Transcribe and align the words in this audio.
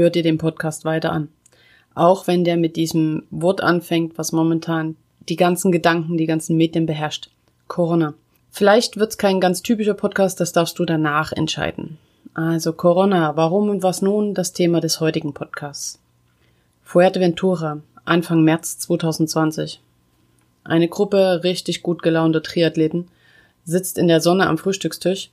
hör 0.00 0.10
dir 0.10 0.22
den 0.22 0.38
Podcast 0.38 0.84
weiter 0.84 1.12
an. 1.12 1.28
Auch 1.94 2.26
wenn 2.26 2.44
der 2.44 2.56
mit 2.56 2.76
diesem 2.76 3.24
Wort 3.30 3.60
anfängt, 3.60 4.16
was 4.16 4.32
momentan 4.32 4.96
die 5.28 5.36
ganzen 5.36 5.72
Gedanken, 5.72 6.16
die 6.16 6.26
ganzen 6.26 6.56
Medien 6.56 6.86
beherrscht. 6.86 7.30
Corona. 7.68 8.14
Vielleicht 8.50 8.96
wird's 8.96 9.18
kein 9.18 9.40
ganz 9.40 9.62
typischer 9.62 9.94
Podcast, 9.94 10.40
das 10.40 10.52
darfst 10.52 10.78
du 10.78 10.84
danach 10.84 11.32
entscheiden. 11.32 11.98
Also 12.32 12.72
Corona, 12.72 13.36
warum 13.36 13.68
und 13.68 13.82
was 13.82 14.02
nun 14.02 14.34
das 14.34 14.52
Thema 14.52 14.80
des 14.80 15.00
heutigen 15.00 15.34
Podcasts. 15.34 16.00
Fuerteventura, 16.82 17.82
Anfang 18.04 18.42
März 18.42 18.78
2020. 18.78 19.80
Eine 20.64 20.88
Gruppe 20.88 21.42
richtig 21.44 21.82
gut 21.82 22.02
gelaunter 22.02 22.42
Triathleten 22.42 23.08
sitzt 23.64 23.98
in 23.98 24.08
der 24.08 24.20
Sonne 24.20 24.48
am 24.48 24.58
Frühstückstisch 24.58 25.30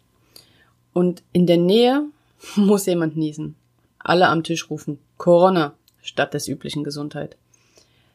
und 0.93 1.23
in 1.31 1.47
der 1.47 1.57
Nähe 1.57 2.03
muss 2.55 2.85
jemand 2.85 3.15
niesen 3.15 3.55
alle 4.07 4.27
am 4.27 4.43
Tisch 4.43 4.69
rufen 4.69 4.99
Corona 5.17 5.73
statt 6.01 6.33
des 6.33 6.47
üblichen 6.47 6.83
Gesundheit. 6.83 7.35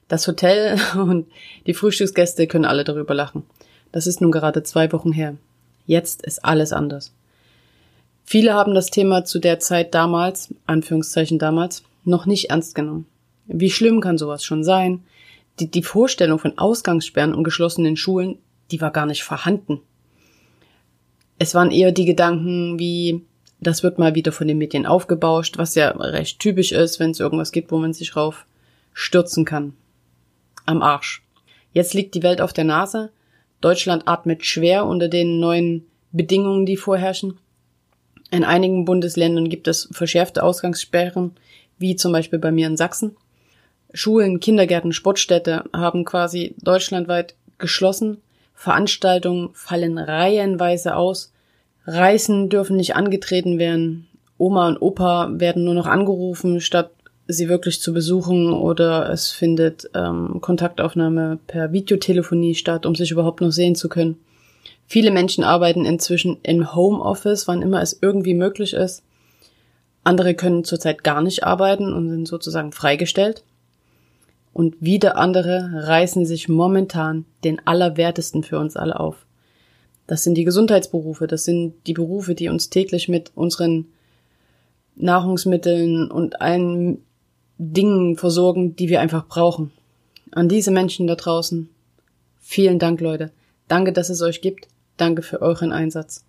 Das 0.09 0.27
Hotel 0.27 0.79
und 0.95 1.27
die 1.67 1.75
Frühstücksgäste 1.75 2.47
können 2.47 2.65
alle 2.65 2.85
darüber 2.85 3.15
lachen. 3.15 3.45
Das 3.93 4.07
ist 4.07 4.21
nun 4.21 4.33
gerade 4.33 4.63
zwei 4.63 4.91
Wochen 4.93 5.13
her. 5.13 5.37
Jetzt 5.87 6.23
ist 6.23 6.45
alles 6.45 6.73
anders. 6.73 7.13
Viele 8.25 8.55
haben 8.55 8.75
das 8.75 8.91
Thema 8.91 9.25
zu 9.25 9.39
der 9.39 9.59
Zeit 9.59 9.95
damals, 9.95 10.55
Anführungszeichen 10.67 11.39
damals, 11.39 11.83
noch 12.05 12.25
nicht 12.25 12.51
ernst 12.51 12.75
genommen. 12.75 13.07
Wie 13.47 13.71
schlimm 13.71 14.01
kann 14.01 14.17
sowas 14.17 14.45
schon 14.45 14.65
sein? 14.65 15.03
Die, 15.61 15.71
die 15.71 15.83
Vorstellung 15.83 16.39
von 16.39 16.57
Ausgangssperren 16.57 17.35
und 17.35 17.45
geschlossenen 17.45 17.97
Schulen, 17.97 18.39
die 18.71 18.81
war 18.81 18.91
gar 18.91 19.07
nicht 19.07 19.25
vorhanden. 19.25 19.81
Es 21.39 21.55
waren 21.55 21.71
eher 21.71 21.93
die 21.93 22.05
Gedanken 22.05 22.79
wie, 22.79 23.23
das 23.63 23.83
wird 23.83 23.99
mal 23.99 24.15
wieder 24.15 24.33
von 24.33 24.49
den 24.49 24.59
Medien 24.59 24.87
aufgebauscht, 24.87 25.57
was 25.57 25.75
ja 25.75 25.91
recht 25.91 26.39
typisch 26.41 26.73
ist, 26.73 26.99
wenn 27.01 27.11
es 27.11 27.21
irgendwas 27.21 27.53
gibt, 27.53 27.71
wo 27.71 27.79
man 27.79 27.93
sich 27.93 28.17
rauf 28.17 28.47
stürzen 28.93 29.45
kann. 29.45 29.75
Am 30.67 30.83
Arsch. 30.83 31.23
Jetzt 31.73 31.95
liegt 31.95 32.15
die 32.15 32.23
Welt 32.23 32.41
auf 32.41 32.53
der 32.53 32.65
Nase. 32.65 33.11
Deutschland 33.61 34.07
atmet 34.07 34.45
schwer 34.45 34.85
unter 34.87 35.09
den 35.09 35.39
neuen 35.39 35.87
Bedingungen, 36.11 36.67
die 36.67 36.77
vorherrschen. 36.77 37.39
In 38.31 38.45
einigen 38.45 38.85
Bundesländern 38.85 39.49
gibt 39.49 39.69
es 39.69 39.89
verschärfte 39.93 40.43
Ausgangssperren, 40.43 41.33
wie 41.79 41.97
zum 41.97 42.13
Beispiel 42.13 42.39
bei 42.39 42.51
mir 42.51 42.67
in 42.67 42.77
Sachsen. 42.77 43.17
Schulen, 43.95 44.41
Kindergärten, 44.41 44.93
Sportstätte 44.93 45.65
haben 45.73 46.05
quasi 46.05 46.55
deutschlandweit 46.63 47.35
geschlossen. 47.59 48.19
Veranstaltungen 48.55 49.51
fallen 49.55 49.99
reihenweise 49.99 50.97
aus. 50.97 51.32
Reisen 51.87 52.49
dürfen 52.49 52.77
nicht 52.77 52.95
angetreten 52.95 53.59
werden. 53.59 54.09
Oma 54.39 54.69
und 54.69 54.81
Opa 54.81 55.31
werden 55.35 55.65
nur 55.65 55.75
noch 55.75 55.87
angerufen, 55.87 56.61
statt 56.61 56.91
sie 57.29 57.49
wirklich 57.49 57.81
zu 57.81 57.93
besuchen 57.93 58.53
oder 58.53 59.11
es 59.11 59.31
findet 59.31 59.91
ähm, 59.95 60.41
Kontaktaufnahme 60.41 61.39
per 61.47 61.73
Videotelefonie 61.73 62.55
statt, 62.55 62.87
um 62.87 62.95
sich 62.95 63.11
überhaupt 63.11 63.41
noch 63.41 63.53
sehen 63.53 63.75
zu 63.75 63.89
können. 63.89 64.17
Viele 64.87 65.11
Menschen 65.11 65.45
arbeiten 65.45 65.85
inzwischen 65.85 66.39
im 66.43 66.75
Homeoffice, 66.75 67.49
wann 67.49 67.63
immer 67.63 67.81
es 67.81 67.99
irgendwie 68.01 68.35
möglich 68.35 68.75
ist. 68.75 69.03
Andere 70.05 70.35
können 70.35 70.65
zurzeit 70.65 71.05
gar 71.05 71.23
nicht 71.23 71.45
arbeiten 71.45 71.93
und 71.93 72.11
sind 72.11 72.29
sozusagen 72.29 72.73
freigestellt. 72.73 73.45
Und 74.53 74.77
wieder 74.81 75.17
andere 75.17 75.71
reißen 75.75 76.27
sich 76.27 76.49
momentan 76.49 77.25
den 77.45 77.67
Allerwertesten 77.67 78.43
für 78.43 78.59
uns 78.59 78.77
alle 78.77 78.99
auf. 79.01 79.25
Das 80.13 80.25
sind 80.25 80.35
die 80.35 80.45
Gesundheitsberufe, 80.45 81.27
das 81.27 81.47
sind 81.47 81.73
die 81.87 81.95
Berufe, 81.95 82.35
die 82.35 82.51
uns 82.51 82.69
täglich 82.69 83.09
mit 83.09 83.33
unseren 83.35 83.87
Nahrungsmitteln 84.95 86.11
und 86.11 86.43
allen 86.43 87.03
Dingen 87.57 88.19
versorgen, 88.19 88.77
die 88.77 88.91
wir 88.91 89.01
einfach 89.01 89.27
brauchen. 89.27 89.71
An 90.31 90.51
diese 90.51 90.71
Menschen 90.71 91.07
da 91.07 91.15
draußen, 91.15 91.71
vielen 92.43 92.79
Dank, 92.79 93.01
Leute. 93.01 93.31
Danke, 93.69 93.95
dass 93.95 94.11
es 94.11 94.21
euch 94.21 94.43
gibt. 94.43 94.69
Danke 94.99 95.23
für 95.23 95.41
euren 95.41 95.73
Einsatz. 95.73 96.27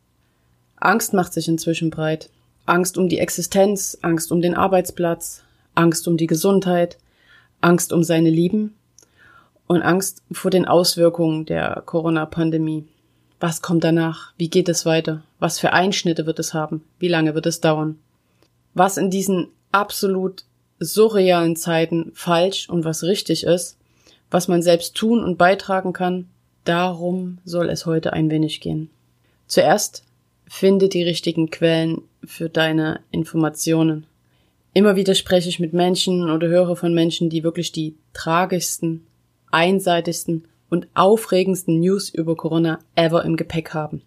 Angst 0.78 1.14
macht 1.14 1.34
sich 1.34 1.50
inzwischen 1.50 1.90
breit. 1.90 2.30
Angst 2.66 2.98
um 2.98 3.10
die 3.10 3.20
Existenz, 3.20 3.98
Angst 4.02 4.32
um 4.32 4.42
den 4.42 4.56
Arbeitsplatz, 4.56 5.44
Angst 5.76 6.08
um 6.08 6.16
die 6.16 6.28
Gesundheit, 6.28 6.98
Angst 7.60 7.92
um 7.92 8.02
seine 8.02 8.30
Lieben 8.30 8.76
und 9.68 9.82
Angst 9.82 10.24
vor 10.32 10.52
den 10.52 10.66
Auswirkungen 10.66 11.46
der 11.46 11.84
Corona-Pandemie. 11.86 12.88
Was 13.44 13.62
kommt 13.62 13.84
danach? 13.84 14.32
Wie 14.38 14.50
geht 14.50 14.70
es 14.70 14.86
weiter? 14.86 15.22
Was 15.38 15.60
für 15.60 15.74
Einschnitte 15.74 16.26
wird 16.26 16.40
es 16.40 16.54
haben? 16.54 16.86
Wie 16.98 17.10
lange 17.10 17.36
wird 17.36 17.46
es 17.46 17.60
dauern? 17.60 18.00
Was 18.74 18.96
in 18.96 19.10
diesen 19.10 19.50
absolut 19.74 20.46
surrealen 20.80 21.58
Zeiten 21.58 22.14
falsch 22.14 22.70
und 22.70 22.86
was 22.86 23.04
richtig 23.04 23.44
ist, 23.44 23.78
was 24.32 24.48
man 24.48 24.62
selbst 24.62 24.96
tun 24.96 25.22
und 25.22 25.38
beitragen 25.38 25.92
kann, 25.92 26.30
darum 26.64 27.40
soll 27.44 27.70
es 27.70 27.86
heute 27.86 28.14
ein 28.14 28.30
wenig 28.32 28.62
gehen. 28.62 28.90
Zuerst 29.46 30.06
finde 30.48 30.88
die 30.88 31.04
richtigen 31.04 31.50
Quellen 31.50 32.02
für 32.24 32.48
deine 32.48 33.02
Informationen. 33.12 34.06
Immer 34.74 34.96
wieder 34.96 35.16
spreche 35.16 35.50
ich 35.50 35.60
mit 35.60 35.74
Menschen 35.74 36.32
oder 36.32 36.48
höre 36.48 36.78
von 36.78 36.94
Menschen, 36.94 37.30
die 37.30 37.44
wirklich 37.44 37.74
die 37.74 37.98
tragischsten, 38.14 39.06
einseitigsten 39.52 40.46
und 40.70 40.88
aufregendsten 40.94 41.80
News 41.80 42.10
über 42.10 42.36
Corona 42.36 42.80
ever 42.96 43.24
im 43.24 43.36
Gepäck 43.36 43.74
haben. 43.74 44.02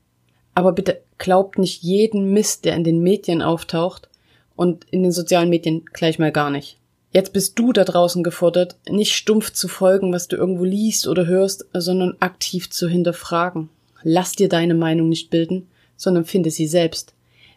Aber 0.55 0.73
bitte 0.73 1.03
glaubt 1.19 1.59
nicht 1.59 1.83
jeden 1.83 2.33
Mist, 2.33 2.65
der 2.65 2.75
in 2.75 2.85
den 2.85 3.03
Medien 3.03 3.43
auftaucht 3.43 4.09
und 4.57 4.85
in 4.91 5.03
den 5.03 5.13
sozialen 5.13 5.51
Medien 5.51 5.85
gleich 5.93 6.19
mal 6.19 6.33
gar 6.33 6.51
nicht. 6.51 6.79
Jetzt 7.13 7.33
bist 7.33 7.59
du 7.59 7.73
da 7.73 7.85
draußen 7.85 8.23
gefordert, 8.23 8.77
nicht 8.89 9.15
stumpf 9.15 9.53
zu 9.53 9.69
folgen, 9.69 10.13
was 10.13 10.29
du 10.29 10.37
irgendwo 10.37 10.65
liest 10.65 11.07
oder 11.07 11.27
hörst, 11.27 11.67
sondern 11.73 12.17
aktiv 12.21 12.69
zu 12.71 12.89
hinterfragen. 12.89 13.71
Lass 14.03 14.33
dir 14.33 14.49
deine 14.49 14.75
Meinung 14.75 15.09
nicht 15.09 15.31
bilden, 15.31 15.69
sondern 15.97 16.25
finde 16.25 16.51
sie 16.51 16.67
selbst. 16.67 17.15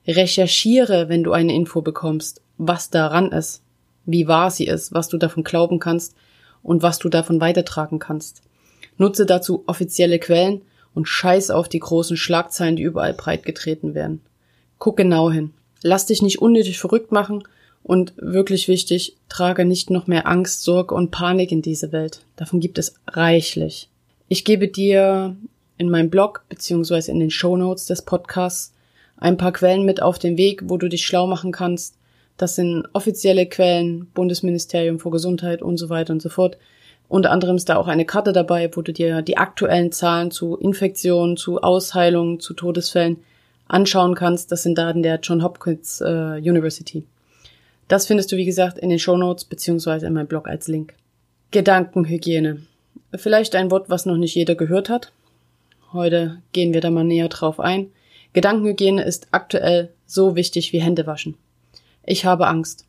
Recherchiere, 0.07 1.09
wenn 1.09 1.23
du 1.23 1.33
eine 1.33 1.53
Info 1.53 1.81
bekommst, 1.81 2.41
was 2.57 2.89
daran 2.89 3.31
ist, 3.31 3.61
wie 4.05 4.27
wahr 4.27 4.49
sie 4.49 4.66
ist, 4.66 4.93
was 4.93 5.07
du 5.07 5.17
davon 5.17 5.43
glauben 5.43 5.79
kannst 5.79 6.16
und 6.63 6.81
was 6.81 6.99
du 6.99 7.09
davon 7.09 7.41
weitertragen 7.41 7.99
kannst. 7.99 8.41
Nutze 8.99 9.25
dazu 9.25 9.63
offizielle 9.65 10.19
Quellen 10.19 10.61
und 10.93 11.07
scheiß 11.07 11.49
auf 11.49 11.67
die 11.67 11.79
großen 11.79 12.17
Schlagzeilen, 12.17 12.75
die 12.75 12.83
überall 12.83 13.13
breit 13.13 13.43
getreten 13.43 13.95
werden. 13.95 14.21
Guck 14.77 14.97
genau 14.97 15.31
hin. 15.31 15.51
Lass 15.81 16.05
dich 16.05 16.21
nicht 16.21 16.41
unnötig 16.41 16.77
verrückt 16.77 17.11
machen 17.11 17.43
und 17.81 18.13
wirklich 18.17 18.67
wichtig, 18.67 19.15
trage 19.29 19.65
nicht 19.65 19.89
noch 19.89 20.07
mehr 20.07 20.27
Angst, 20.27 20.63
Sorge 20.63 20.93
und 20.93 21.11
Panik 21.11 21.51
in 21.51 21.61
diese 21.61 21.91
Welt. 21.91 22.21
Davon 22.35 22.59
gibt 22.59 22.77
es 22.77 22.95
reichlich. 23.07 23.89
Ich 24.27 24.45
gebe 24.45 24.67
dir 24.67 25.35
in 25.77 25.89
meinem 25.89 26.09
Blog 26.09 26.43
beziehungsweise 26.49 27.11
in 27.11 27.19
den 27.19 27.31
Show 27.31 27.55
Notes 27.55 27.85
des 27.85 28.01
Podcasts 28.01 28.73
ein 29.17 29.37
paar 29.37 29.53
Quellen 29.53 29.85
mit 29.85 30.01
auf 30.01 30.19
den 30.19 30.37
Weg, 30.37 30.63
wo 30.66 30.77
du 30.77 30.89
dich 30.89 31.05
schlau 31.05 31.25
machen 31.25 31.51
kannst. 31.51 31.95
Das 32.37 32.55
sind 32.55 32.87
offizielle 32.93 33.47
Quellen, 33.47 34.07
Bundesministerium 34.13 34.99
für 34.99 35.09
Gesundheit 35.09 35.61
und 35.61 35.78
so 35.78 35.90
weiter 35.90 36.13
und 36.13 36.22
so 36.22 36.29
fort. 36.29 36.57
Unter 37.09 37.32
anderem 37.32 37.56
ist 37.56 37.67
da 37.67 37.76
auch 37.76 37.88
eine 37.88 38.06
Karte 38.06 38.34
dabei, 38.34 38.70
wo 38.76 38.84
du 38.84 38.94
dir 38.94 39.23
die 39.23 39.38
aktuellen 39.38 39.91
Zahlen 39.91 40.29
zu 40.29 40.56
Infektionen, 40.56 41.38
zu 41.38 41.59
Ausheilungen, 41.59 42.40
zu 42.40 42.53
Todesfällen 42.53 43.17
anschauen 43.67 44.14
kannst. 44.14 44.52
Das 44.52 44.64
sind 44.64 44.78
Daten 44.78 45.02
der 45.02 45.20
John 45.22 45.44
Hopkins 45.44 46.02
äh, 46.02 46.38
University. 46.38 47.03
Das 47.88 48.06
findest 48.06 48.32
du, 48.32 48.38
wie 48.38 48.46
gesagt, 48.46 48.78
in 48.78 48.90
den 48.90 49.00
Show 49.00 49.17
Notes 49.17 49.46
beziehungsweise 49.46 50.06
in 50.06 50.14
meinem 50.14 50.28
Blog 50.28 50.47
als 50.47 50.67
Link. 50.67 50.94
Gedankenhygiene. 51.50 52.61
Vielleicht 53.16 53.55
ein 53.55 53.72
Wort, 53.72 53.90
was 53.90 54.05
noch 54.05 54.17
nicht 54.17 54.35
jeder 54.35 54.53
gehört 54.53 54.90
hat. 54.90 55.12
Heute 55.91 56.44
gehen 56.52 56.76
wir 56.76 56.82
da 56.82 56.91
mal 56.91 57.03
näher 57.03 57.29
drauf 57.29 57.59
ein. 57.59 57.88
Gedankenhygiene 58.34 59.03
ist 59.03 59.29
aktuell 59.32 59.90
so 60.05 60.35
wichtig 60.35 60.73
wie 60.73 60.82
Händewaschen. 60.82 61.35
Ich 62.05 62.26
habe 62.26 62.46
Angst. 62.46 62.85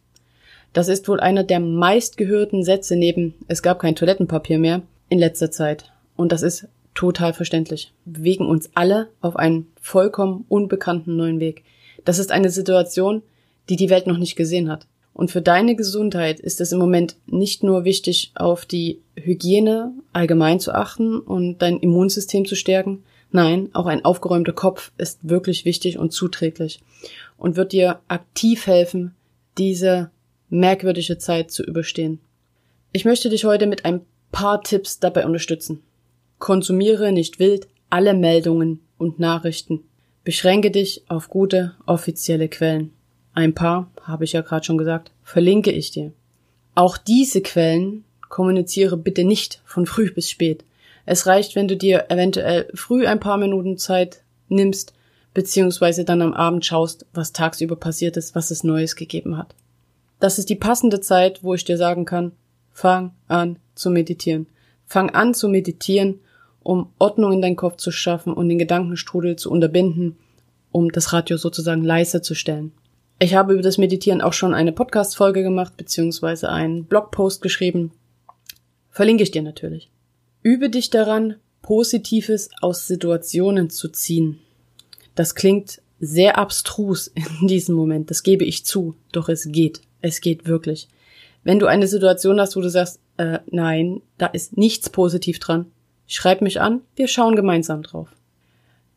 Das 0.73 0.89
ist 0.89 1.09
wohl 1.09 1.21
einer 1.21 1.43
der 1.43 1.61
meistgehörten 1.61 2.63
Sätze 2.63 2.97
neben 2.97 3.35
es 3.49 3.63
gab 3.63 3.81
kein 3.81 3.97
Toilettenpapier 3.97 4.59
mehr 4.59 4.83
in 5.09 5.19
letzter 5.19 5.51
Zeit. 5.51 5.93
Und 6.17 6.33
das 6.33 6.43
ist 6.43 6.69
total 6.95 7.33
verständlich. 7.33 7.93
Wir 8.05 8.21
bewegen 8.21 8.47
uns 8.47 8.71
alle 8.75 9.09
auf 9.21 9.37
einen 9.37 9.67
vollkommen 9.81 10.45
unbekannten 10.49 11.17
neuen 11.17 11.41
Weg. 11.41 11.65
Das 12.05 12.19
ist 12.19 12.31
eine 12.31 12.51
Situation, 12.51 13.23
die 13.69 13.77
die 13.77 13.91
Welt 13.91 14.07
noch 14.07 14.19
nicht 14.19 14.37
gesehen 14.37 14.71
hat. 14.71 14.87
Und 15.13 15.31
für 15.31 15.43
deine 15.43 15.75
Gesundheit 15.75 16.41
ist 16.41 16.61
es 16.61 16.73
im 16.73 16.79
Moment 16.79 17.17
nicht 17.27 17.63
nur 17.63 17.85
wichtig, 17.85 18.33
auf 18.35 18.65
die 18.65 19.01
Hygiene 19.17 19.93
allgemein 20.13 20.61
zu 20.61 20.73
achten 20.73 21.19
und 21.19 21.59
dein 21.59 21.79
Immunsystem 21.79 22.47
zu 22.47 22.55
stärken. 22.55 23.03
Nein, 23.33 23.71
auch 23.73 23.87
ein 23.87 24.05
aufgeräumter 24.05 24.53
Kopf 24.53 24.93
ist 24.99 25.19
wirklich 25.23 25.65
wichtig 25.65 25.99
und 25.99 26.13
zuträglich 26.13 26.81
und 27.39 27.57
wird 27.57 27.73
dir 27.73 28.01
aktiv 28.09 28.67
helfen, 28.67 29.15
diese 29.59 30.11
merkwürdige 30.51 31.19
Zeit 31.19 31.51
zu 31.51 31.63
überstehen. 31.63 32.21
Ich 32.93 33.05
möchte 33.05 33.31
dich 33.31 33.45
heute 33.45 33.67
mit 33.67 33.85
ein 33.85 34.03
paar 34.33 34.63
Tipps 34.63 34.99
dabei 34.99 35.25
unterstützen. 35.25 35.83
Konsumiere 36.39 37.13
nicht 37.13 37.39
wild 37.39 37.69
alle 37.89 38.15
Meldungen 38.15 38.81
und 38.99 39.19
Nachrichten. 39.19 39.85
Beschränke 40.25 40.71
dich 40.71 41.03
auf 41.09 41.29
gute 41.29 41.75
offizielle 41.87 42.49
Quellen. 42.49 42.93
Ein 43.35 43.55
paar, 43.55 43.91
habe 44.03 44.25
ich 44.25 44.33
ja 44.33 44.41
gerade 44.43 44.65
schon 44.65 44.79
gesagt, 44.79 45.11
verlinke 45.23 45.73
ich 45.73 45.91
dir. 45.91 46.13
Auch 46.75 46.97
diese 46.97 47.41
Quellen 47.41 48.05
kommuniziere 48.29 48.97
bitte 48.97 49.25
nicht 49.25 49.61
von 49.65 49.87
früh 49.87 50.13
bis 50.13 50.31
spät. 50.31 50.65
Es 51.07 51.27
reicht, 51.27 51.57
wenn 51.57 51.69
du 51.69 51.77
dir 51.77 52.07
eventuell 52.11 52.69
früh 52.75 53.07
ein 53.07 53.21
paar 53.21 53.39
Minuten 53.39 53.79
Zeit 53.79 54.23
nimmst, 54.49 54.95
beziehungsweise 55.35 56.05
dann 56.05 56.23
am 56.23 56.33
Abend 56.33 56.65
schaust, 56.65 57.07
was 57.13 57.33
tagsüber 57.33 57.77
passiert 57.77 58.17
ist, 58.17 58.35
was 58.35 58.51
es 58.51 58.65
Neues 58.65 58.97
gegeben 58.97 59.37
hat. 59.37 59.55
Das 60.21 60.39
ist 60.39 60.51
die 60.51 60.57
passende 60.57 61.01
Zeit, 61.01 61.43
wo 61.43 61.55
ich 61.55 61.65
dir 61.65 61.77
sagen 61.77 62.05
kann, 62.05 62.33
fang 62.71 63.13
an 63.27 63.59
zu 63.75 63.91
meditieren. 63.91 64.47
Fang 64.87 65.11
an 65.11 65.35
zu 65.35 65.49
meditieren, 65.49 66.21
um 66.63 66.93
Ordnung 66.99 67.33
in 67.33 67.43
deinen 67.43 67.57
Kopf 67.57 67.77
zu 67.77 67.91
schaffen 67.91 68.33
und 68.33 68.49
den 68.49 68.59
Gedankenstrudel 68.59 69.37
zu 69.37 69.51
unterbinden, 69.51 70.17
um 70.73 70.93
das 70.93 71.13
Radio 71.13 71.37
sozusagen 71.37 71.83
leise 71.83 72.23
zu 72.23 72.35
stellen. 72.35 72.73
Ich 73.19 73.35
habe 73.35 73.55
über 73.55 73.63
das 73.63 73.79
Meditieren 73.79 74.21
auch 74.21 74.33
schon 74.33 74.55
eine 74.55 74.73
Podcast-Folge 74.73 75.43
gemacht, 75.43 75.77
beziehungsweise 75.77 76.49
einen 76.49 76.85
Blogpost 76.85 77.43
geschrieben. 77.43 77.93
Verlinke 78.91 79.23
ich 79.23 79.31
dir 79.31 79.43
natürlich. 79.43 79.91
Übe 80.43 80.71
dich 80.71 80.91
daran, 80.91 81.37
Positives 81.63 82.51
aus 82.61 82.87
Situationen 82.87 83.71
zu 83.71 83.89
ziehen. 83.89 84.39
Das 85.15 85.35
klingt 85.35 85.83
sehr 85.99 86.39
abstrus 86.39 87.09
in 87.41 87.47
diesem 87.47 87.75
Moment, 87.75 88.11
das 88.11 88.23
gebe 88.23 88.45
ich 88.45 88.65
zu, 88.65 88.95
doch 89.13 89.29
es 89.29 89.51
geht. 89.51 89.83
Es 90.01 90.21
geht 90.21 90.47
wirklich. 90.47 90.89
Wenn 91.43 91.59
du 91.59 91.67
eine 91.67 91.87
Situation 91.87 92.41
hast, 92.41 92.57
wo 92.57 92.61
du 92.61 92.71
sagst, 92.71 93.01
äh, 93.17 93.39
nein, 93.51 94.03
da 94.19 94.27
ist 94.27 94.57
nichts 94.57 94.91
positiv 94.91 95.39
dran, 95.39 95.67
schreib 96.07 96.43
mich 96.43 96.61
an, 96.61 96.83
wir 96.97 97.09
schauen 97.09 97.37
gemeinsam 97.37 97.83
drauf. 97.83 98.09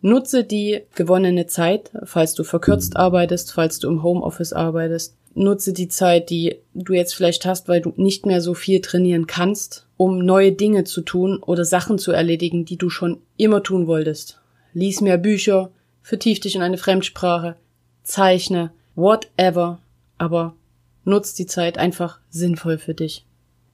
Nutze 0.01 0.43
die 0.43 0.81
gewonnene 0.95 1.47
Zeit, 1.47 1.91
falls 2.03 2.33
du 2.33 2.43
verkürzt 2.43 2.97
arbeitest, 2.97 3.53
falls 3.53 3.79
du 3.79 3.87
im 3.87 4.03
Homeoffice 4.03 4.51
arbeitest. 4.51 5.15
Nutze 5.33 5.71
die 5.71 5.87
Zeit, 5.87 6.29
die 6.29 6.57
du 6.73 6.93
jetzt 6.93 7.15
vielleicht 7.15 7.45
hast, 7.45 7.69
weil 7.69 7.79
du 7.79 7.93
nicht 7.95 8.25
mehr 8.25 8.41
so 8.41 8.53
viel 8.53 8.81
trainieren 8.81 9.27
kannst, 9.27 9.87
um 9.95 10.19
neue 10.19 10.51
Dinge 10.51 10.83
zu 10.83 11.01
tun 11.01 11.41
oder 11.41 11.63
Sachen 11.63 11.97
zu 11.97 12.11
erledigen, 12.11 12.65
die 12.65 12.77
du 12.77 12.89
schon 12.89 13.21
immer 13.37 13.63
tun 13.63 13.87
wolltest. 13.87 14.41
Lies 14.73 14.99
mehr 14.99 15.17
Bücher, 15.17 15.71
vertief 16.01 16.41
dich 16.41 16.55
in 16.55 16.61
eine 16.61 16.77
Fremdsprache, 16.77 17.55
zeichne, 18.03 18.73
whatever, 18.95 19.79
aber 20.17 20.53
nutz 21.05 21.33
die 21.33 21.45
Zeit 21.45 21.77
einfach 21.77 22.19
sinnvoll 22.29 22.77
für 22.77 22.93
dich. 22.93 23.25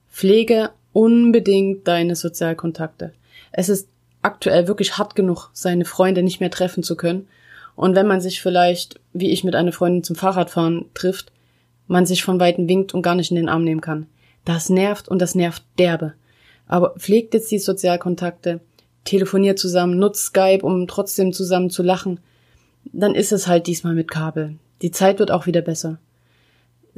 Pflege 0.10 0.72
unbedingt 0.94 1.88
deine 1.88 2.16
Sozialkontakte. 2.16 3.14
Es 3.52 3.70
ist 3.70 3.88
aktuell 4.22 4.68
wirklich 4.68 4.98
hart 4.98 5.16
genug, 5.16 5.50
seine 5.54 5.86
Freunde 5.86 6.24
nicht 6.24 6.40
mehr 6.40 6.52
treffen 6.52 6.84
zu 6.84 6.96
können. 6.96 7.28
Und 7.76 7.96
wenn 7.96 8.08
man 8.08 8.22
sich 8.22 8.42
vielleicht, 8.42 9.00
wie 9.14 9.32
ich 9.32 9.44
mit 9.44 9.56
einer 9.56 9.72
Freundin 9.72 10.04
zum 10.04 10.16
Fahrradfahren 10.16 10.86
trifft, 10.94 11.32
man 11.88 12.06
sich 12.06 12.24
von 12.24 12.40
weitem 12.40 12.68
winkt 12.68 12.94
und 12.94 13.02
gar 13.02 13.16
nicht 13.16 13.32
in 13.32 13.38
den 13.38 13.50
Arm 13.50 13.64
nehmen 13.64 13.82
kann. 13.82 14.08
Das 14.46 14.70
nervt 14.70 15.08
und 15.08 15.20
das 15.20 15.36
nervt 15.36 15.64
derbe. 15.78 16.14
Aber 16.68 16.94
pflegt 16.98 17.34
jetzt 17.34 17.52
die 17.52 17.60
Sozialkontakte, 17.60 18.60
telefoniert 19.06 19.58
zusammen, 19.58 19.98
nutzt 19.98 20.26
Skype, 20.26 20.64
um 20.64 20.88
trotzdem 20.88 21.34
zusammen 21.34 21.70
zu 21.70 21.82
lachen. 21.82 22.20
Dann 22.92 23.16
ist 23.16 23.32
es 23.32 23.48
halt 23.48 23.68
diesmal 23.68 23.96
mit 23.96 24.10
Kabel. 24.10 24.56
Die 24.82 24.92
Zeit 24.92 25.20
wird 25.20 25.32
auch 25.32 25.48
wieder 25.48 25.62
besser. 25.62 25.98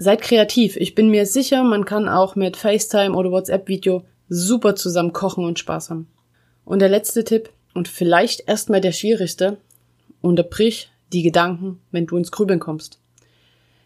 Seid 0.04 0.24
kreativ. 0.24 0.78
Ich 0.78 0.96
bin 0.96 1.10
mir 1.10 1.28
sicher, 1.28 1.64
man 1.64 1.86
kann 1.86 2.10
auch 2.10 2.36
mit 2.36 2.58
FaceTime 2.58 3.16
oder 3.16 3.30
WhatsApp-Video 3.30 4.04
super 4.30 4.74
zusammen 4.74 5.14
kochen 5.14 5.46
und 5.46 5.60
Spaß 5.60 5.92
haben. 5.92 6.08
Und 6.66 6.80
der 6.80 6.90
letzte 6.90 7.24
Tipp, 7.24 7.52
und 7.76 7.88
vielleicht 7.88 8.50
erstmal 8.50 8.82
der 8.82 8.94
schwierigste, 8.94 9.58
unterbrich 10.20 10.90
die 11.14 11.22
Gedanken, 11.22 11.82
wenn 11.92 12.08
du 12.08 12.18
ins 12.18 12.32
Grübeln 12.32 12.60
kommst. 12.60 13.00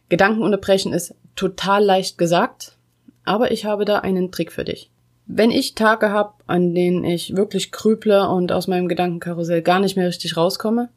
Gedanken 0.07 0.41
unterbrechen 0.41 0.93
ist 0.93 1.15
total 1.35 1.83
leicht 1.83 2.17
gesagt, 2.17 2.77
aber 3.25 3.51
ich 3.51 3.65
habe 3.65 3.83
da 3.83 3.99
einen 3.99 4.31
Trick 4.31 4.53
für 4.53 4.63
dich. 4.63 4.91
Wenn 5.25 5.51
ich 5.51 5.75
Tage 5.75 6.11
habe, 6.11 6.35
an 6.47 6.73
denen 6.73 7.03
ich 7.03 7.35
wirklich 7.35 7.73
grüble 7.73 8.29
und 8.29 8.53
aus 8.53 8.67
meinem 8.67 8.87
Gedankenkarussell 8.87 9.61
gar 9.61 9.81
nicht 9.81 9.97
mehr 9.97 10.07
richtig 10.07 10.37
rauskomme, 10.37 10.87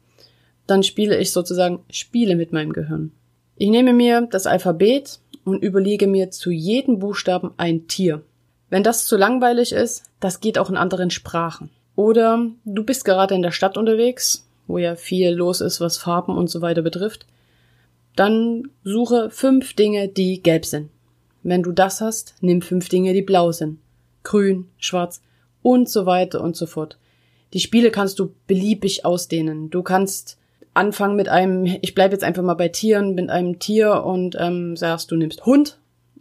dann 0.65 0.81
spiele 0.81 1.17
ich 1.17 1.33
sozusagen 1.33 1.83
Spiele 1.89 2.37
mit 2.37 2.53
meinem 2.53 2.71
Gehirn. 2.71 3.11
Ich 3.61 3.69
nehme 3.69 3.91
mir 3.91 4.21
das 4.21 4.47
Alphabet 4.47 5.19
und 5.43 5.61
überlege 5.61 6.07
mir 6.07 6.31
zu 6.31 6.49
jedem 6.49 6.99
Buchstaben 6.99 7.51
ein 7.57 7.87
Tier. 7.87 8.21
Wenn 8.69 8.83
das 8.83 9.05
zu 9.05 9.17
langweilig 9.17 9.73
ist, 9.73 10.03
das 10.21 10.39
geht 10.39 10.57
auch 10.57 10.69
in 10.69 10.77
anderen 10.77 11.09
Sprachen. 11.09 11.69
Oder 11.97 12.47
du 12.63 12.85
bist 12.85 13.03
gerade 13.03 13.35
in 13.35 13.41
der 13.41 13.51
Stadt 13.51 13.77
unterwegs, 13.77 14.47
wo 14.67 14.77
ja 14.77 14.95
viel 14.95 15.31
los 15.31 15.59
ist, 15.59 15.81
was 15.81 15.97
Farben 15.97 16.37
und 16.37 16.49
so 16.49 16.61
weiter 16.61 16.81
betrifft. 16.81 17.25
Dann 18.15 18.69
suche 18.85 19.29
fünf 19.29 19.73
Dinge, 19.73 20.07
die 20.07 20.41
gelb 20.41 20.65
sind. 20.65 20.89
Wenn 21.43 21.61
du 21.61 21.73
das 21.73 21.99
hast, 21.99 22.35
nimm 22.39 22.61
fünf 22.61 22.87
Dinge, 22.87 23.13
die 23.13 23.23
blau 23.23 23.51
sind. 23.51 23.79
Grün, 24.23 24.69
schwarz 24.77 25.21
und 25.61 25.89
so 25.89 26.05
weiter 26.05 26.39
und 26.39 26.55
so 26.55 26.65
fort. 26.65 26.97
Die 27.51 27.59
Spiele 27.59 27.91
kannst 27.91 28.19
du 28.19 28.31
beliebig 28.47 29.03
ausdehnen. 29.03 29.69
Du 29.69 29.83
kannst 29.83 30.38
anfangen 30.73 31.15
mit 31.15 31.29
einem, 31.29 31.65
ich 31.81 31.95
bleibe 31.95 32.13
jetzt 32.13 32.23
einfach 32.23 32.43
mal 32.43 32.53
bei 32.53 32.69
Tieren, 32.69 33.15
mit 33.15 33.29
einem 33.29 33.59
Tier 33.59 34.03
und 34.03 34.35
ähm, 34.39 34.77
sagst, 34.77 35.11
du 35.11 35.15
nimmst 35.15 35.45
Hund 35.45 35.77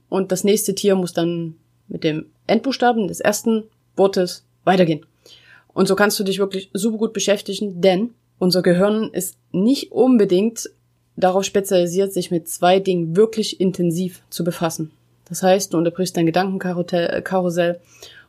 und 0.08 0.32
das 0.32 0.44
nächste 0.44 0.74
Tier 0.74 0.94
muss 0.94 1.12
dann 1.12 1.54
mit 1.88 2.04
dem 2.04 2.26
Endbuchstaben 2.46 3.08
des 3.08 3.20
ersten 3.20 3.64
Wortes 3.96 4.44
weitergehen. 4.64 5.04
Und 5.72 5.86
so 5.86 5.94
kannst 5.94 6.18
du 6.18 6.24
dich 6.24 6.38
wirklich 6.38 6.70
super 6.72 6.98
gut 6.98 7.12
beschäftigen, 7.12 7.80
denn 7.80 8.10
unser 8.38 8.62
Gehirn 8.62 9.10
ist 9.12 9.36
nicht 9.52 9.92
unbedingt 9.92 10.70
darauf 11.16 11.44
spezialisiert, 11.44 12.12
sich 12.12 12.30
mit 12.30 12.48
zwei 12.48 12.78
Dingen 12.80 13.16
wirklich 13.16 13.60
intensiv 13.60 14.22
zu 14.30 14.44
befassen. 14.44 14.92
Das 15.28 15.42
heißt, 15.42 15.72
du 15.72 15.78
unterbrichst 15.78 16.16
dein 16.16 16.26
Gedankenkarussell 16.26 17.80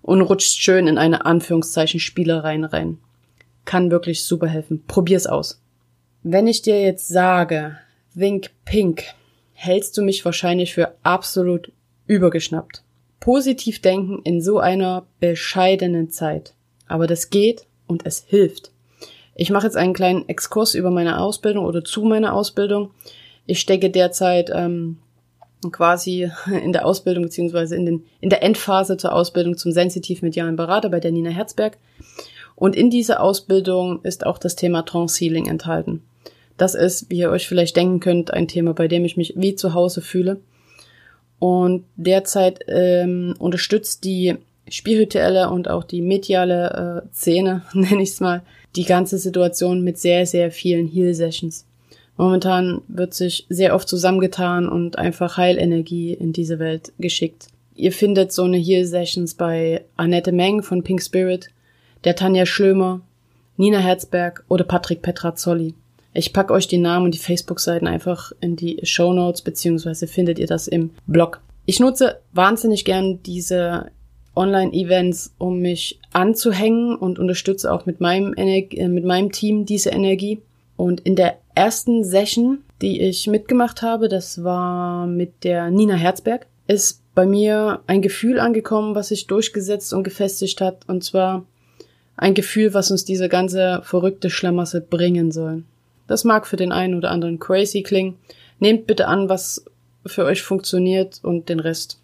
und 0.02 0.22
rutschst 0.22 0.62
schön 0.62 0.88
in 0.88 0.98
eine 0.98 1.26
Anführungszeichen 1.26 2.00
Spielereien 2.00 2.66
rein. 2.66 2.98
Kann 3.66 3.92
wirklich 3.92 4.26
super 4.26 4.48
helfen. 4.48 4.84
Probier's 4.88 5.28
aus. 5.28 5.62
Wenn 6.24 6.48
ich 6.48 6.62
dir 6.62 6.82
jetzt 6.82 7.08
sage, 7.08 7.78
Wink 8.14 8.52
Pink, 8.66 9.04
hältst 9.54 9.98
du 9.98 10.02
mich 10.02 10.26
wahrscheinlich 10.26 10.74
für 10.74 10.94
absolut 11.04 11.72
übergeschnappt 12.08 12.84
positiv 13.20 13.82
denken 13.82 14.22
in 14.24 14.42
so 14.42 14.60
einer 14.60 15.06
bescheidenen 15.20 16.10
Zeit. 16.10 16.54
Aber 16.88 17.08
das 17.08 17.30
geht 17.30 17.66
und 17.88 18.06
es 18.06 18.24
hilft. 18.28 18.72
Ich 19.36 19.52
mache 19.52 19.66
jetzt 19.66 19.78
einen 19.78 19.94
kleinen 19.94 20.28
Exkurs 20.28 20.74
über 20.74 20.92
meine 20.92 21.20
Ausbildung 21.20 21.66
oder 21.66 21.84
zu 21.84 22.04
meiner 22.04 22.34
Ausbildung. 22.34 22.92
Ich 23.46 23.60
stecke 23.60 23.90
derzeit 23.90 24.52
ähm, 24.54 24.98
quasi 25.72 26.30
in 26.64 26.74
der 26.74 26.86
Ausbildung 26.86 27.24
beziehungsweise 27.24 27.76
in, 27.76 28.04
in 28.20 28.30
der 28.30 28.44
Endphase 28.44 28.98
zur 28.98 29.14
Ausbildung 29.14 29.58
zum 29.58 29.72
sensitiv-medialen 29.72 30.56
Berater 30.56 30.90
bei 30.90 31.00
der 31.00 31.12
Nina 31.12 31.30
Herzberg. 31.30 31.78
Und 32.56 32.76
in 32.76 32.90
dieser 32.90 33.22
Ausbildung 33.22 34.02
ist 34.04 34.26
auch 34.26 34.38
das 34.38 34.56
Thema 34.56 34.82
Trance 34.82 35.24
Healing 35.24 35.46
enthalten. 35.46 36.04
Das 36.60 36.76
ist, 36.76 37.10
wie 37.10 37.20
ihr 37.20 37.32
euch 37.32 37.48
vielleicht 37.48 37.78
denken 37.78 38.02
könnt, 38.02 38.34
ein 38.34 38.50
Thema, 38.50 38.74
bei 38.74 38.90
dem 38.90 39.06
ich 39.06 39.16
mich 39.16 39.34
wie 39.38 39.56
zu 39.56 39.74
Hause 39.74 40.02
fühle. 40.02 40.42
Und 41.40 41.86
derzeit 41.96 42.60
ähm, 42.68 43.34
unterstützt 43.40 44.04
die 44.04 44.36
spirituelle 44.68 45.50
und 45.52 45.70
auch 45.70 45.86
die 45.86 46.02
mediale 46.02 47.06
äh, 47.08 47.16
Szene, 47.16 47.64
nenne 47.74 48.04
ich 48.04 48.10
es 48.10 48.20
mal, 48.20 48.42
die 48.76 48.84
ganze 48.84 49.18
Situation 49.18 49.86
mit 49.86 49.98
sehr, 50.00 50.26
sehr 50.26 50.52
vielen 50.52 50.90
Heal-Sessions. 50.90 51.66
Momentan 52.18 52.82
wird 52.90 53.14
sich 53.14 53.46
sehr 53.48 53.74
oft 53.74 53.88
zusammengetan 53.88 54.68
und 54.68 54.98
einfach 54.98 55.38
Heilenergie 55.38 56.14
in 56.14 56.34
diese 56.34 56.60
Welt 56.60 56.92
geschickt. 57.00 57.48
Ihr 57.74 57.94
findet 57.94 58.34
so 58.34 58.44
eine 58.44 58.58
Heal-Sessions 58.58 59.36
bei 59.36 59.86
Annette 59.96 60.34
Meng 60.34 60.62
von 60.62 60.84
Pink 60.84 61.02
Spirit, 61.02 61.52
der 62.04 62.18
Tanja 62.18 62.46
Schlömer, 62.46 63.00
Nina 63.56 63.80
Herzberg 63.80 64.44
oder 64.50 64.66
Patrick 64.66 65.02
Petrazzoli. 65.02 65.74
Ich 66.20 66.34
packe 66.34 66.54
euch 66.54 66.68
die 66.68 66.78
Namen 66.78 67.06
und 67.06 67.14
die 67.14 67.20
Facebook-Seiten 67.20 67.88
einfach 67.88 68.32
in 68.42 68.56
die 68.56 68.80
Show 68.84 69.14
Notes, 69.14 69.42
beziehungsweise 69.42 70.06
findet 70.06 70.38
ihr 70.38 70.48
das 70.48 70.68
im 70.68 70.92
Blog. 71.08 71.42
Ich 71.66 71.80
nutze 71.80 72.20
wahnsinnig 72.34 72.86
gern 72.86 73.24
diese 73.24 73.92
Online-Events, 74.36 75.34
um 75.38 75.60
mich 75.60 76.00
anzuhängen 76.14 76.96
und 76.96 77.20
unterstütze 77.20 77.72
auch 77.72 77.86
mit 77.86 78.02
meinem, 78.02 78.34
äh, 78.36 78.88
mit 78.88 79.06
meinem 79.06 79.32
Team 79.32 79.66
diese 79.66 79.90
Energie. 79.90 80.42
Und 80.76 81.02
in 81.02 81.16
der 81.16 81.38
ersten 81.56 82.04
Session 82.04 82.60
die 82.82 83.02
ich 83.02 83.28
mitgemacht 83.28 83.82
habe, 83.82 84.08
das 84.08 84.44
war 84.44 85.06
mit 85.06 85.44
der 85.44 85.70
Nina 85.70 85.96
Herzberg, 85.96 86.48
ist 86.68 87.02
bei 87.14 87.26
mir 87.26 87.82
ein 87.88 88.02
Gefühl 88.02 88.40
angekommen, 88.40 88.96
was 88.96 89.10
sich 89.10 89.28
durchgesetzt 89.28 89.94
und 89.94 90.04
gefestigt 90.04 90.62
hat, 90.62 90.88
und 90.88 91.04
zwar 91.04 91.46
ein 92.16 92.34
Gefühl, 92.34 92.74
was 92.74 92.92
uns 92.92 93.06
diese 93.06 93.30
ganze 93.30 93.82
verrückte 93.84 94.30
Schlamassel 94.30 94.82
bringen 94.82 95.32
soll. 95.32 95.64
Das 96.10 96.24
mag 96.24 96.48
für 96.48 96.56
den 96.56 96.72
einen 96.72 96.96
oder 96.96 97.12
anderen 97.12 97.40
crazy 97.40 97.84
klingen. 97.84 98.16
Nehmt 98.58 98.88
bitte 98.88 99.08
an, 99.08 99.30
was 99.30 99.64
für 100.08 100.26
euch 100.26 100.42
funktioniert 100.42 101.20
und 101.22 101.50
den 101.50 101.60
Rest 101.60 102.00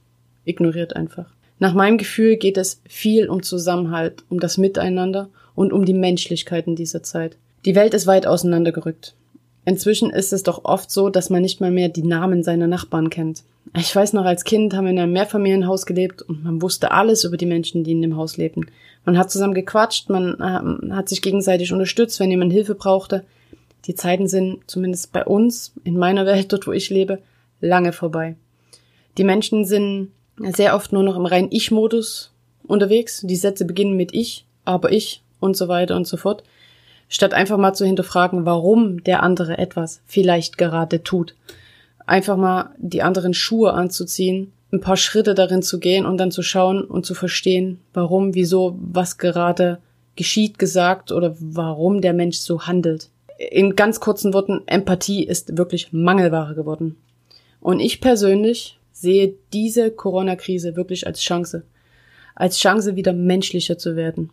ignoriert 0.45 0.95
einfach. 0.95 1.25
Nach 1.57 1.73
meinem 1.73 1.97
Gefühl 1.97 2.35
geht 2.37 2.57
es 2.57 2.79
viel 2.87 3.27
um 3.27 3.41
Zusammenhalt, 3.41 4.23
um 4.29 4.39
das 4.39 4.59
Miteinander 4.59 5.27
und 5.55 5.73
um 5.73 5.85
die 5.85 5.95
Menschlichkeit 5.95 6.67
in 6.67 6.75
dieser 6.75 7.01
Zeit. 7.01 7.35
Die 7.65 7.73
Welt 7.73 7.95
ist 7.95 8.05
weit 8.05 8.27
auseinandergerückt. 8.27 9.15
Inzwischen 9.65 10.11
ist 10.11 10.33
es 10.33 10.43
doch 10.43 10.65
oft 10.65 10.91
so, 10.91 11.09
dass 11.09 11.31
man 11.31 11.41
nicht 11.41 11.59
mal 11.59 11.71
mehr 11.71 11.89
die 11.89 12.03
Namen 12.03 12.43
seiner 12.43 12.67
Nachbarn 12.67 13.09
kennt. 13.09 13.41
Ich 13.75 13.95
weiß 13.95 14.13
noch, 14.13 14.25
als 14.25 14.43
Kind 14.43 14.75
haben 14.75 14.85
wir 14.85 14.91
in 14.91 14.99
einem 14.99 15.13
Mehrfamilienhaus 15.13 15.87
gelebt 15.87 16.21
und 16.21 16.43
man 16.43 16.61
wusste 16.61 16.91
alles 16.91 17.23
über 17.23 17.37
die 17.37 17.47
Menschen, 17.47 17.83
die 17.83 17.93
in 17.93 18.03
dem 18.03 18.15
Haus 18.15 18.37
lebten. 18.37 18.67
Man 19.03 19.17
hat 19.17 19.31
zusammen 19.31 19.55
gequatscht, 19.55 20.09
man 20.09 20.35
äh, 20.39 20.93
hat 20.93 21.09
sich 21.09 21.23
gegenseitig 21.23 21.73
unterstützt, 21.73 22.19
wenn 22.19 22.29
jemand 22.29 22.53
Hilfe 22.53 22.75
brauchte. 22.75 23.23
Die 23.87 23.95
Zeiten 23.95 24.27
sind, 24.27 24.59
zumindest 24.67 25.11
bei 25.11 25.23
uns, 25.23 25.73
in 25.83 25.97
meiner 25.97 26.25
Welt, 26.25 26.51
dort 26.51 26.67
wo 26.67 26.71
ich 26.71 26.89
lebe, 26.89 27.19
lange 27.61 27.93
vorbei. 27.93 28.35
Die 29.17 29.23
Menschen 29.23 29.65
sind 29.65 30.11
sehr 30.37 30.75
oft 30.75 30.91
nur 30.91 31.03
noch 31.03 31.15
im 31.15 31.25
reinen 31.25 31.51
Ich-Modus 31.51 32.31
unterwegs. 32.63 33.21
Die 33.23 33.35
Sätze 33.35 33.65
beginnen 33.65 33.95
mit 33.95 34.13
ich, 34.13 34.45
aber 34.65 34.91
ich 34.91 35.21
und 35.39 35.55
so 35.55 35.67
weiter 35.67 35.95
und 35.95 36.07
so 36.07 36.17
fort. 36.17 36.43
Statt 37.07 37.33
einfach 37.33 37.57
mal 37.57 37.73
zu 37.73 37.85
hinterfragen, 37.85 38.45
warum 38.45 39.03
der 39.03 39.21
andere 39.21 39.57
etwas 39.57 40.01
vielleicht 40.05 40.57
gerade 40.57 41.03
tut. 41.03 41.35
Einfach 42.05 42.37
mal 42.37 42.71
die 42.77 43.03
anderen 43.03 43.33
Schuhe 43.33 43.73
anzuziehen, 43.73 44.51
ein 44.71 44.81
paar 44.81 44.97
Schritte 44.97 45.35
darin 45.35 45.61
zu 45.61 45.79
gehen 45.79 46.05
und 46.05 46.17
dann 46.17 46.31
zu 46.31 46.41
schauen 46.41 46.83
und 46.83 47.05
zu 47.05 47.13
verstehen, 47.13 47.79
warum, 47.93 48.33
wieso, 48.33 48.77
was 48.79 49.17
gerade 49.17 49.79
geschieht, 50.15 50.59
gesagt 50.59 51.11
oder 51.11 51.35
warum 51.39 52.01
der 52.01 52.13
Mensch 52.13 52.37
so 52.37 52.63
handelt. 52.63 53.09
In 53.37 53.75
ganz 53.75 53.99
kurzen 53.99 54.33
Worten, 54.33 54.61
Empathie 54.65 55.23
ist 55.23 55.57
wirklich 55.57 55.91
Mangelware 55.91 56.55
geworden. 56.55 56.97
Und 57.59 57.79
ich 57.79 57.99
persönlich 57.99 58.77
sehe 58.93 59.33
diese 59.51 59.91
Corona-Krise 59.91 60.75
wirklich 60.75 61.05
als 61.05 61.19
Chance. 61.19 61.63
Als 62.33 62.57
Chance, 62.59 62.95
wieder 62.95 63.13
menschlicher 63.13 63.77
zu 63.77 63.95
werden. 63.95 64.29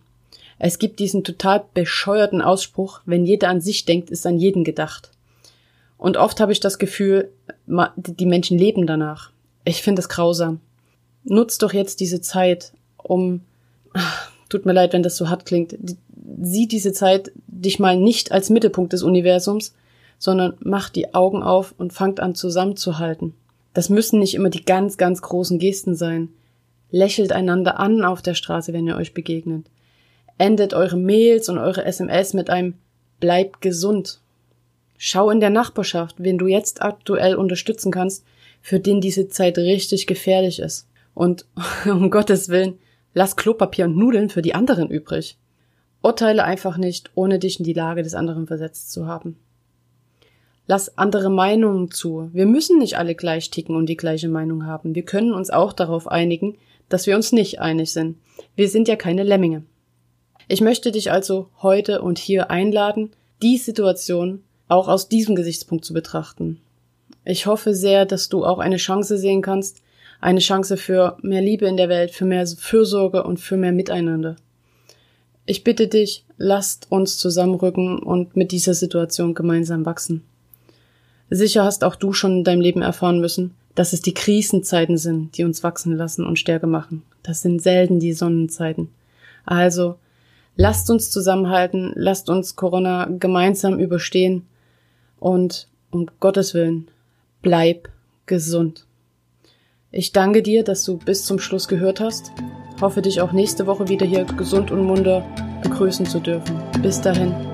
Es 0.59 0.79
gibt 0.79 1.01
diesen 1.01 1.25
total 1.25 1.65
bescheuerten 1.75 2.41
Ausspruch, 2.41 3.01
wenn 3.05 3.25
jeder 3.25 3.49
an 3.49 3.61
sich 3.61 3.85
denkt, 3.85 4.11
ist 4.11 4.27
an 4.27 4.39
jeden 4.39 4.63
gedacht. 4.63 5.11
Und 5.99 6.17
oft 6.17 6.39
habe 6.41 6.53
ich 6.53 6.61
das 6.61 6.79
Gefühl, 6.79 7.31
die 7.67 8.27
Menschen 8.27 8.59
leben 8.59 8.87
danach. 8.87 9.31
Ich 9.65 9.83
finde 9.83 10.01
es 10.01 10.09
grausam. 10.09 10.61
Nutzt 11.25 11.63
doch 11.63 11.73
jetzt 11.73 12.01
diese 12.01 12.21
Zeit, 12.21 12.73
um, 12.97 13.43
tut 14.49 14.67
mir 14.67 14.73
leid, 14.73 14.93
wenn 14.93 15.03
das 15.03 15.17
so 15.17 15.29
hart 15.29 15.47
klingt, 15.47 15.77
sieh 16.41 16.67
diese 16.67 16.93
Zeit 16.93 17.33
dich 17.47 17.79
mal 17.79 17.97
nicht 17.97 18.33
als 18.33 18.51
Mittelpunkt 18.51 18.93
des 18.93 19.03
Universums, 19.03 19.75
sondern 20.19 20.55
mach 20.61 20.89
die 20.89 21.15
Augen 21.15 21.43
auf 21.43 21.75
und 21.79 21.93
fangt 21.93 22.21
an 22.21 22.35
zusammenzuhalten. 22.35 23.35
Das 23.75 23.89
müssen 23.89 24.19
nicht 24.19 24.35
immer 24.35 24.51
die 24.51 24.65
ganz, 24.65 24.97
ganz 24.97 25.23
großen 25.23 25.59
Gesten 25.59 25.95
sein. 25.95 26.29
Lächelt 26.91 27.33
einander 27.33 27.81
an 27.81 28.05
auf 28.05 28.23
der 28.23 28.35
Straße, 28.35 28.73
wenn 28.73 28.87
ihr 28.87 28.97
euch 28.97 29.15
begegnet. 29.15 29.67
Endet 30.39 30.75
eure 30.75 30.97
Mails 30.97 31.49
und 31.49 31.59
eure 31.59 31.85
SMS 31.85 32.35
mit 32.35 32.51
einem 32.51 32.75
Bleib 33.19 33.61
gesund. 33.61 34.21
Schau 34.99 35.31
in 35.31 35.41
der 35.41 35.51
Nachbarschaft, 35.51 36.17
wen 36.19 36.39
du 36.39 36.47
jetzt 36.47 36.83
aktuell 36.83 37.35
unterstützen 37.35 37.91
kannst, 37.91 38.25
für 38.61 38.79
den 38.79 39.01
diese 39.01 39.29
Zeit 39.29 39.59
richtig 39.59 40.07
gefährlich 40.07 40.61
ist. 40.61 40.87
Und 41.15 41.47
um 41.87 42.11
Gottes 42.11 42.49
Willen, 42.49 42.79
lass 43.15 43.37
Klopapier 43.37 43.87
und 43.87 43.97
Nudeln 43.97 44.29
für 44.29 44.43
die 44.43 44.55
anderen 44.55 44.91
übrig. 44.91 45.37
Urteile 46.03 46.45
einfach 46.45 46.77
nicht, 46.77 47.11
ohne 47.15 47.39
dich 47.39 47.59
in 47.59 47.65
die 47.65 47.73
Lage 47.73 48.03
des 48.03 48.15
anderen 48.15 48.47
versetzt 48.47 48.93
zu 48.93 49.07
haben. 49.07 49.39
Lass 50.67 50.97
andere 50.97 51.31
Meinungen 51.31 51.91
zu. 51.91 52.31
Wir 52.33 52.47
müssen 52.47 52.79
nicht 52.79 52.97
alle 52.97 53.15
gleich 53.15 53.51
ticken 53.51 53.77
und 53.77 53.87
die 53.87 53.97
gleiche 53.97 54.29
Meinung 54.29 54.67
haben. 54.67 54.95
Wir 54.95 55.05
können 55.05 55.33
uns 55.33 55.51
auch 55.51 55.73
darauf 55.73 56.09
einigen, 56.09 56.57
dass 56.89 57.07
wir 57.07 57.17
uns 57.17 57.33
nicht 57.33 57.61
einig 57.61 57.93
sind. 57.93 58.19
Wir 58.55 58.69
sind 58.69 58.89
ja 58.89 58.97
keine 58.97 59.23
Lemminge. 59.23 59.65
Ich 60.49 60.61
möchte 60.61 60.93
dich 60.93 61.11
also 61.11 61.49
heute 61.63 62.03
und 62.03 62.19
hier 62.19 62.51
einladen, 62.51 63.11
die 63.43 63.57
Situation 63.57 64.43
auch 64.69 64.89
aus 64.89 65.09
diesem 65.09 65.35
Gesichtspunkt 65.35 65.85
zu 65.85 65.95
betrachten. 65.95 66.61
Ich 67.25 67.47
hoffe 67.47 67.75
sehr, 67.75 68.07
dass 68.07 68.29
du 68.29 68.45
auch 68.45 68.59
eine 68.59 68.77
Chance 68.77 69.17
sehen 69.19 69.43
kannst, 69.43 69.83
eine 70.21 70.41
Chance 70.41 70.77
für 70.77 71.17
mehr 71.23 71.43
Liebe 71.43 71.67
in 71.67 71.77
der 71.77 71.89
Welt, 71.89 72.13
für 72.13 72.25
mehr 72.25 72.47
Fürsorge 72.47 73.25
und 73.25 73.39
für 73.39 73.57
mehr 73.57 73.73
Miteinander. 73.73 74.37
Ich 75.45 75.65
bitte 75.65 75.89
dich, 75.89 76.25
lasst 76.37 76.87
uns 76.91 77.19
zusammenrücken 77.19 77.99
und 77.99 78.37
mit 78.37 78.53
dieser 78.53 78.75
Situation 78.75 79.35
gemeinsam 79.35 79.85
wachsen. 79.85 80.23
Sicher 81.31 81.65
hast 81.65 81.83
auch 81.83 81.97
du 81.97 82.13
schon 82.13 82.39
in 82.39 82.45
deinem 82.45 82.61
Leben 82.61 82.83
erfahren 82.83 83.21
müssen, 83.21 83.55
dass 83.75 83.93
es 83.93 84.03
die 84.03 84.15
Krisenzeiten 84.15 84.99
sind, 84.99 85.37
die 85.37 85.45
uns 85.45 85.63
wachsen 85.63 85.97
lassen 85.97 86.27
und 86.27 86.39
stärker 86.39 86.67
machen. 86.67 87.03
Das 87.23 87.43
sind 87.43 87.63
selten 87.63 88.01
die 88.01 88.13
Sonnenzeiten. 88.13 88.89
Also, 89.45 89.97
lasst 90.57 90.91
uns 90.91 91.11
zusammenhalten, 91.11 91.93
lasst 91.95 92.29
uns 92.29 92.55
Corona 92.55 93.07
gemeinsam 93.19 93.79
überstehen 93.79 94.47
und 95.19 95.69
um 95.91 96.07
Gottes 96.21 96.55
Willen, 96.55 96.89
bleib 97.43 97.89
gesund. 98.27 98.87
Ich 99.91 100.13
danke 100.13 100.43
dir, 100.43 100.65
dass 100.65 100.85
du 100.85 100.99
bis 100.99 101.25
zum 101.25 101.39
Schluss 101.39 101.69
gehört 101.69 102.01
hast. 102.01 102.31
Hoffe 102.83 103.01
dich 103.01 103.21
auch 103.21 103.31
nächste 103.31 103.69
Woche 103.69 103.87
wieder 103.89 104.05
hier 104.05 104.25
gesund 104.25 104.73
und 104.73 104.85
munter 104.85 105.25
begrüßen 105.63 106.05
zu 106.05 106.19
dürfen. 106.19 106.61
Bis 106.83 107.01
dahin. 107.01 107.52